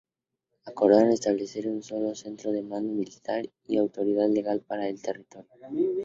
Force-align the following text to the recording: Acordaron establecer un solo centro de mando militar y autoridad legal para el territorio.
Acordaron 0.65 1.11
establecer 1.11 1.67
un 1.67 1.83
solo 1.83 2.15
centro 2.15 2.51
de 2.51 2.63
mando 2.63 2.91
militar 2.91 3.47
y 3.67 3.77
autoridad 3.77 4.29
legal 4.29 4.59
para 4.61 4.87
el 4.89 4.99
territorio. 4.99 5.45